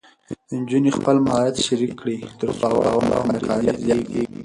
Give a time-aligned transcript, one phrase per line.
[0.57, 4.23] نجونې خپل مهارت شریک کړي، تر څو باور او همکاري زیاتېږي.